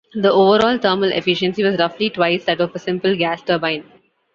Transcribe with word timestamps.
The 0.15 0.31
overall 0.31 0.79
thermal 0.79 1.11
efficiency 1.11 1.63
was 1.63 1.77
roughly 1.77 2.09
twice 2.09 2.45
that 2.45 2.59
of 2.59 2.73
a 2.73 2.79
simple 2.79 3.15
gas 3.15 3.43
turbine. 3.43 3.83